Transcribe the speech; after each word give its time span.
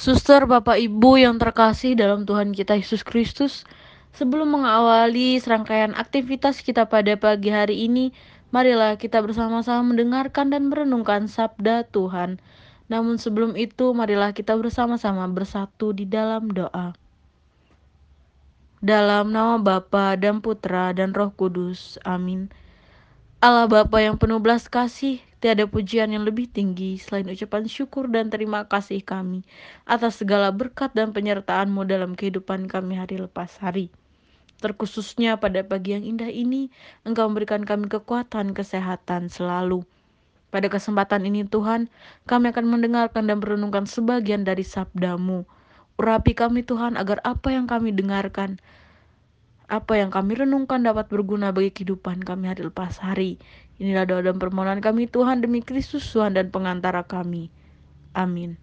Suster, 0.00 0.48
Bapak, 0.48 0.80
Ibu 0.80 1.20
yang 1.20 1.36
terkasih 1.36 1.92
dalam 1.92 2.24
Tuhan 2.24 2.56
kita 2.56 2.72
Yesus 2.72 3.04
Kristus, 3.04 3.68
sebelum 4.16 4.48
mengawali 4.48 5.36
serangkaian 5.36 5.92
aktivitas 5.92 6.64
kita 6.64 6.88
pada 6.88 7.20
pagi 7.20 7.52
hari 7.52 7.84
ini, 7.84 8.08
marilah 8.48 8.96
kita 8.96 9.20
bersama-sama 9.20 9.92
mendengarkan 9.92 10.48
dan 10.48 10.72
merenungkan 10.72 11.28
sabda 11.28 11.84
Tuhan. 11.92 12.40
Namun 12.88 13.20
sebelum 13.20 13.60
itu, 13.60 13.92
marilah 13.92 14.32
kita 14.32 14.56
bersama-sama 14.56 15.28
bersatu 15.28 15.92
di 15.92 16.08
dalam 16.08 16.48
doa. 16.48 16.96
Dalam 18.80 19.36
nama 19.36 19.60
Bapa 19.60 20.16
dan 20.16 20.40
Putra 20.40 20.96
dan 20.96 21.12
Roh 21.12 21.28
Kudus. 21.36 22.00
Amin. 22.08 22.48
Allah 23.44 23.68
Bapa 23.68 24.00
yang 24.00 24.16
penuh 24.16 24.40
belas 24.40 24.64
kasih, 24.64 25.20
tiada 25.40 25.64
pujian 25.64 26.12
yang 26.12 26.28
lebih 26.28 26.46
tinggi 26.52 27.00
selain 27.00 27.24
ucapan 27.32 27.64
syukur 27.64 28.12
dan 28.12 28.28
terima 28.28 28.68
kasih 28.68 29.00
kami 29.00 29.40
atas 29.88 30.20
segala 30.20 30.52
berkat 30.52 30.92
dan 30.92 31.16
penyertaan-Mu 31.16 31.88
dalam 31.88 32.12
kehidupan 32.12 32.68
kami 32.68 33.00
hari 33.00 33.16
lepas 33.16 33.56
hari. 33.58 33.88
Terkhususnya 34.60 35.40
pada 35.40 35.64
pagi 35.64 35.96
yang 35.96 36.04
indah 36.04 36.28
ini, 36.28 36.68
Engkau 37.08 37.24
memberikan 37.32 37.64
kami 37.64 37.88
kekuatan, 37.88 38.52
kesehatan 38.52 39.32
selalu. 39.32 39.88
Pada 40.52 40.68
kesempatan 40.68 41.24
ini 41.24 41.48
Tuhan, 41.48 41.88
kami 42.28 42.52
akan 42.52 42.68
mendengarkan 42.68 43.24
dan 43.24 43.40
merenungkan 43.40 43.88
sebagian 43.88 44.44
dari 44.44 44.60
sabdamu. 44.60 45.48
Urapi 45.96 46.36
kami 46.36 46.60
Tuhan 46.60 47.00
agar 47.00 47.24
apa 47.24 47.56
yang 47.56 47.64
kami 47.64 47.96
dengarkan 47.96 48.60
apa 49.70 49.94
yang 49.94 50.10
kami 50.10 50.34
renungkan 50.34 50.82
dapat 50.82 51.06
berguna 51.06 51.54
bagi 51.54 51.70
kehidupan 51.70 52.26
kami 52.26 52.50
hari 52.50 52.66
lepas 52.66 52.98
hari. 52.98 53.38
Inilah 53.78 54.04
doa 54.04 54.20
dan 54.26 54.36
permohonan 54.36 54.82
kami 54.82 55.06
Tuhan 55.06 55.40
demi 55.40 55.62
Kristus 55.62 56.04
Tuhan 56.10 56.34
dan 56.34 56.50
pengantara 56.50 57.06
kami. 57.06 57.48
Amin. 58.12 58.58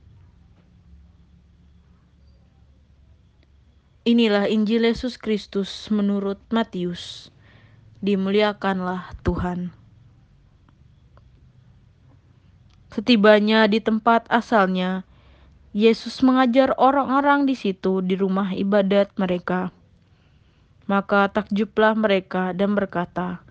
Inilah 4.07 4.51
Injil 4.51 4.87
Yesus 4.87 5.15
Kristus 5.15 5.87
menurut 5.87 6.39
Matius. 6.51 7.31
Dimuliakanlah 8.03 9.15
Tuhan. 9.23 9.71
Setibanya 12.91 13.67
di 13.67 13.83
tempat 13.83 14.27
asalnya, 14.31 15.03
Yesus 15.75 16.23
mengajar 16.23 16.73
orang-orang 16.79 17.45
di 17.45 17.53
situ 17.53 17.99
di 17.99 18.15
rumah 18.15 18.55
ibadat 18.55 19.11
mereka. 19.19 19.75
Maka 20.87 21.27
takjublah 21.27 21.99
mereka 21.99 22.55
dan 22.55 22.71
berkata, 22.71 23.43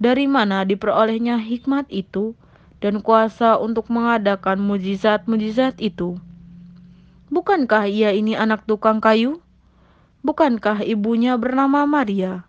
Dari 0.00 0.24
mana 0.24 0.64
diperolehnya 0.64 1.36
hikmat 1.36 1.84
itu 1.92 2.32
dan 2.80 3.04
kuasa 3.04 3.60
untuk 3.60 3.92
mengadakan 3.92 4.64
mujizat-mujizat 4.64 5.76
itu? 5.84 6.16
Bukankah 7.28 7.84
ia 7.92 8.16
ini 8.16 8.32
anak 8.32 8.64
tukang 8.64 9.04
kayu? 9.04 9.44
Bukankah 10.24 10.80
ibunya 10.80 11.36
bernama 11.36 11.84
Maria 11.84 12.48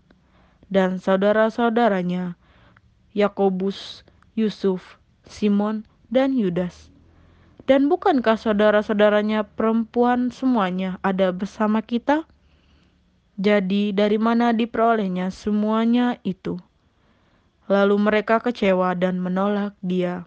dan 0.72 1.04
saudara-saudaranya 1.04 2.40
Yakobus, 3.12 4.08
Yusuf, 4.40 4.96
Simon, 5.28 5.84
dan 6.08 6.32
Yudas? 6.32 6.96
Dan 7.68 7.92
bukankah 7.92 8.40
saudara-saudaranya 8.40 9.44
perempuan 9.44 10.32
semuanya 10.32 10.96
ada 11.04 11.36
bersama 11.36 11.84
kita?' 11.84 12.24
Jadi, 13.38 13.94
dari 13.94 14.18
mana 14.18 14.50
diperolehnya 14.50 15.30
semuanya 15.30 16.18
itu? 16.26 16.58
Lalu 17.70 17.96
mereka 18.02 18.42
kecewa 18.42 18.98
dan 18.98 19.22
menolak 19.22 19.78
Dia. 19.86 20.26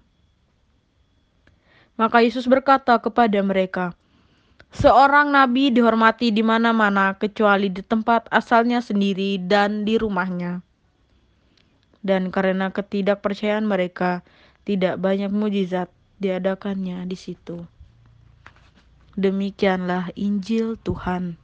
Maka 1.99 2.23
Yesus 2.23 2.47
berkata 2.47 2.95
kepada 3.03 3.43
mereka, 3.43 3.99
"Seorang 4.71 5.35
nabi 5.35 5.75
dihormati 5.75 6.31
di 6.31 6.47
mana-mana, 6.47 7.19
kecuali 7.19 7.67
di 7.67 7.83
tempat 7.83 8.31
asalnya 8.31 8.79
sendiri 8.79 9.43
dan 9.43 9.83
di 9.83 9.99
rumahnya." 9.99 10.63
Dan 12.01 12.31
karena 12.31 12.71
ketidakpercayaan 12.71 13.67
mereka, 13.67 14.23
tidak 14.63 15.03
banyak 15.03 15.35
mujizat 15.35 15.91
diadakannya 16.23 17.03
di 17.11 17.17
situ. 17.19 17.67
Demikianlah 19.19 20.15
Injil 20.15 20.79
Tuhan. 20.81 21.40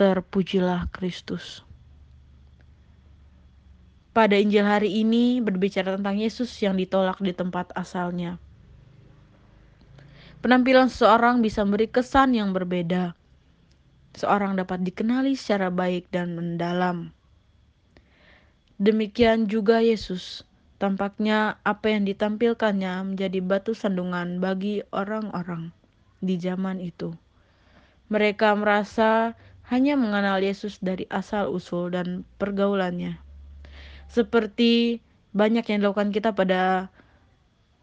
Terpujilah 0.00 0.88
Kristus. 0.96 1.60
Pada 4.16 4.32
Injil 4.32 4.64
hari 4.64 5.04
ini 5.04 5.44
berbicara 5.44 6.00
tentang 6.00 6.16
Yesus 6.16 6.48
yang 6.64 6.80
ditolak 6.80 7.20
di 7.20 7.36
tempat 7.36 7.68
asalnya. 7.76 8.40
Penampilan 10.40 10.88
seseorang 10.88 11.44
bisa 11.44 11.68
memberi 11.68 11.92
kesan 11.92 12.32
yang 12.32 12.56
berbeda. 12.56 13.12
Seorang 14.16 14.56
dapat 14.56 14.88
dikenali 14.88 15.36
secara 15.36 15.68
baik 15.68 16.08
dan 16.08 16.32
mendalam. 16.32 17.12
Demikian 18.80 19.52
juga 19.52 19.84
Yesus. 19.84 20.48
Tampaknya 20.80 21.60
apa 21.60 21.92
yang 21.92 22.08
ditampilkannya 22.08 23.04
menjadi 23.04 23.44
batu 23.44 23.76
sandungan 23.76 24.40
bagi 24.40 24.80
orang-orang 24.96 25.76
di 26.24 26.40
zaman 26.40 26.80
itu. 26.80 27.12
Mereka 28.08 28.56
merasa 28.56 29.36
hanya 29.70 29.94
mengenal 29.94 30.42
Yesus 30.42 30.82
dari 30.82 31.06
asal-usul 31.06 31.94
dan 31.94 32.26
pergaulannya. 32.42 33.22
Seperti 34.10 34.98
banyak 35.30 35.62
yang 35.70 35.78
dilakukan 35.86 36.10
kita 36.10 36.34
pada 36.34 36.90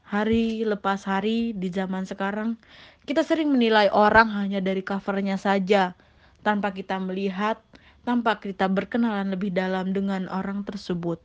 hari 0.03 0.67
lepas 0.67 1.07
hari 1.07 1.55
di 1.55 1.71
zaman 1.71 2.03
sekarang, 2.03 2.59
kita 3.07 3.23
sering 3.23 3.55
menilai 3.55 3.87
orang 3.87 4.27
hanya 4.35 4.59
dari 4.59 4.83
covernya 4.83 5.39
saja, 5.39 5.95
tanpa 6.43 6.75
kita 6.75 6.99
melihat, 6.99 7.55
tanpa 8.03 8.35
kita 8.43 8.67
berkenalan 8.67 9.31
lebih 9.31 9.55
dalam 9.55 9.95
dengan 9.95 10.27
orang 10.27 10.67
tersebut. 10.67 11.23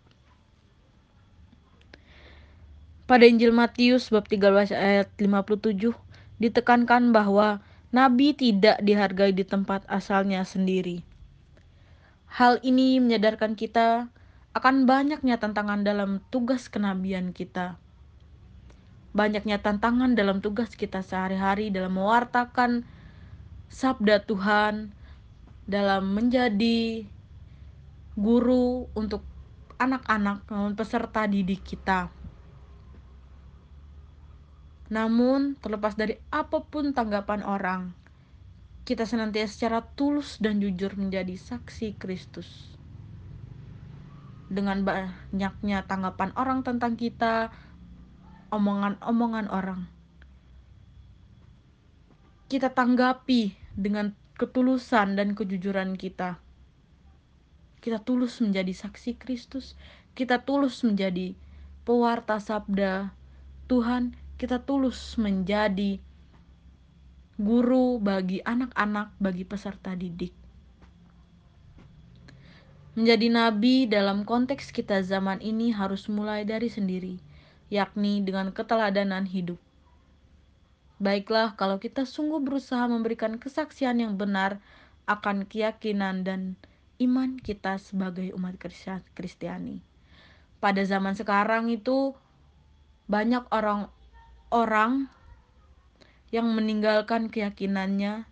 Pada 3.11 3.27
Injil 3.27 3.51
Matius 3.51 4.15
bab 4.15 4.31
13 4.31 4.71
ayat 4.71 5.11
57 5.19 5.91
ditekankan 6.39 7.11
bahwa 7.11 7.59
Nabi 7.93 8.33
tidak 8.33 8.81
dihargai 8.81 9.37
di 9.37 9.45
tempat 9.45 9.85
asalnya 9.85 10.49
sendiri. 10.49 11.05
Hal 12.33 12.57
ini 12.65 12.97
menyadarkan 12.97 13.53
kita 13.53 14.09
akan 14.57 14.89
banyaknya 14.89 15.37
tantangan 15.37 15.85
dalam 15.85 16.25
tugas 16.33 16.73
kenabian 16.73 17.37
kita. 17.37 17.77
Banyaknya 19.13 19.61
tantangan 19.61 20.17
dalam 20.17 20.41
tugas 20.41 20.73
kita 20.73 21.05
sehari-hari 21.05 21.69
dalam 21.69 21.93
mewartakan 21.93 22.89
sabda 23.69 24.25
Tuhan, 24.25 24.97
dalam 25.69 26.17
menjadi 26.17 27.05
guru 28.17 28.89
untuk 28.97 29.21
anak-anak 29.77 30.49
peserta 30.81 31.29
didik 31.29 31.61
kita. 31.61 32.22
Namun, 34.93 35.57
terlepas 35.57 35.97
dari 35.97 36.21
apa 36.29 36.69
pun 36.69 36.93
tanggapan 36.93 37.41
orang, 37.49 37.97
kita 38.85 39.09
senantiasa 39.09 39.49
secara 39.57 39.81
tulus 39.81 40.37
dan 40.37 40.61
jujur 40.61 40.93
menjadi 41.01 41.33
saksi 41.33 41.97
Kristus. 41.97 42.77
Dengan 44.53 44.85
banyaknya 44.85 45.89
tanggapan 45.89 46.37
orang 46.37 46.61
tentang 46.61 47.01
kita, 47.01 47.49
omongan-omongan 48.53 49.49
orang, 49.49 49.89
kita 52.53 52.69
tanggapi 52.69 53.57
dengan 53.73 54.13
ketulusan 54.37 55.17
dan 55.17 55.33
kejujuran 55.33 55.97
kita. 55.97 56.37
Kita 57.81 57.97
tulus 57.97 58.45
menjadi 58.45 58.77
saksi 58.77 59.17
Kristus, 59.17 59.73
kita 60.13 60.45
tulus 60.45 60.85
menjadi 60.85 61.33
pewarta 61.89 62.37
sabda 62.37 63.17
Tuhan, 63.73 64.21
kita 64.43 64.59
tulus 64.59 65.15
menjadi 65.23 66.03
guru 67.39 68.03
bagi 68.03 68.43
anak-anak, 68.43 69.15
bagi 69.23 69.47
peserta 69.47 69.95
didik. 69.95 70.35
Menjadi 72.99 73.31
nabi 73.31 73.87
dalam 73.87 74.27
konteks 74.27 74.75
kita 74.75 74.99
zaman 75.07 75.39
ini 75.39 75.71
harus 75.71 76.11
mulai 76.11 76.43
dari 76.43 76.67
sendiri, 76.67 77.23
yakni 77.71 78.19
dengan 78.27 78.51
keteladanan 78.51 79.31
hidup. 79.31 79.63
Baiklah, 80.99 81.55
kalau 81.55 81.79
kita 81.79 82.03
sungguh 82.03 82.43
berusaha 82.43 82.83
memberikan 82.91 83.39
kesaksian 83.39 84.03
yang 84.03 84.19
benar 84.19 84.59
akan 85.07 85.47
keyakinan 85.47 86.27
dan 86.27 86.59
iman 86.99 87.39
kita 87.39 87.79
sebagai 87.79 88.35
umat 88.35 88.59
Kristiani. 89.15 89.79
Pada 90.59 90.83
zaman 90.83 91.15
sekarang 91.15 91.71
itu 91.71 92.19
banyak 93.07 93.47
orang 93.55 93.87
orang 94.53 95.09
yang 96.29 96.53
meninggalkan 96.53 97.33
keyakinannya, 97.33 98.29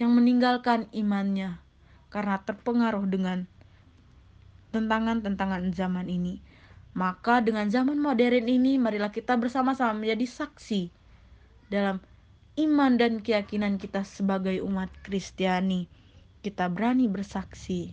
yang 0.00 0.10
meninggalkan 0.16 0.88
imannya 0.96 1.60
karena 2.08 2.40
terpengaruh 2.40 3.04
dengan 3.04 3.44
tentangan-tentangan 4.72 5.72
zaman 5.76 6.08
ini. 6.08 6.40
Maka 6.96 7.44
dengan 7.44 7.68
zaman 7.68 8.00
modern 8.00 8.48
ini 8.48 8.80
marilah 8.80 9.12
kita 9.12 9.36
bersama-sama 9.36 9.92
menjadi 9.92 10.24
saksi 10.24 10.88
dalam 11.68 12.00
iman 12.56 12.96
dan 12.96 13.20
keyakinan 13.20 13.76
kita 13.76 14.00
sebagai 14.08 14.64
umat 14.64 14.88
Kristiani. 15.04 15.92
Kita 16.40 16.72
berani 16.72 17.04
bersaksi. 17.04 17.92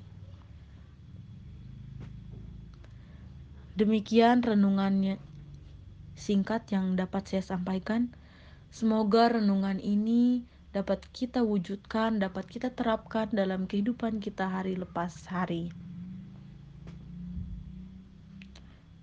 Demikian 3.76 4.40
renungannya 4.46 5.33
singkat 6.24 6.72
yang 6.72 6.96
dapat 6.96 7.28
saya 7.28 7.44
sampaikan. 7.44 8.16
Semoga 8.72 9.36
renungan 9.36 9.84
ini 9.84 10.48
dapat 10.72 11.04
kita 11.12 11.44
wujudkan, 11.44 12.24
dapat 12.24 12.48
kita 12.48 12.72
terapkan 12.72 13.28
dalam 13.36 13.68
kehidupan 13.68 14.24
kita 14.24 14.48
hari 14.48 14.80
lepas 14.80 15.12
hari. 15.28 15.76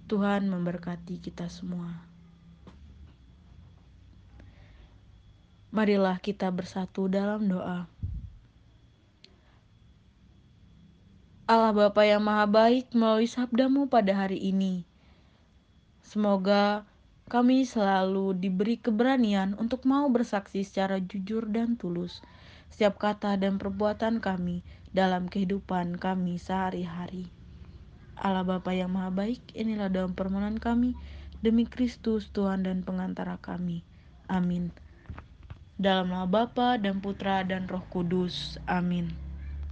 Tuhan 0.08 0.48
memberkati 0.48 1.20
kita 1.20 1.46
semua. 1.52 2.02
Marilah 5.70 6.18
kita 6.18 6.50
bersatu 6.50 7.06
dalam 7.06 7.46
doa. 7.46 7.86
Allah 11.46 11.70
Bapa 11.70 12.02
yang 12.02 12.26
Maha 12.26 12.46
Baik 12.50 12.90
melalui 12.90 13.30
sabdamu 13.30 13.86
pada 13.86 14.10
hari 14.26 14.42
ini. 14.42 14.82
Semoga 16.02 16.89
kami 17.30 17.62
selalu 17.62 18.34
diberi 18.34 18.74
keberanian 18.74 19.54
untuk 19.54 19.86
mau 19.86 20.10
bersaksi 20.10 20.66
secara 20.66 20.98
jujur 20.98 21.46
dan 21.46 21.78
tulus 21.78 22.18
setiap 22.74 22.98
kata 22.98 23.38
dan 23.38 23.62
perbuatan 23.62 24.18
kami 24.18 24.66
dalam 24.90 25.30
kehidupan 25.30 25.94
kami 26.02 26.42
sehari-hari. 26.42 27.30
Allah 28.18 28.42
Bapa 28.42 28.74
yang 28.74 28.90
Maha 28.90 29.14
Baik, 29.14 29.40
inilah 29.54 29.86
dalam 29.86 30.12
permohonan 30.18 30.58
kami 30.58 30.98
demi 31.38 31.64
Kristus 31.64 32.28
Tuhan 32.34 32.66
dan 32.66 32.82
pengantara 32.82 33.38
kami. 33.38 33.86
Amin. 34.26 34.74
Dalam 35.80 36.12
nama 36.12 36.28
Bapa 36.28 36.76
dan 36.76 37.00
Putra 37.00 37.46
dan 37.46 37.64
Roh 37.70 37.86
Kudus. 37.88 38.60
Amin. 38.68 39.29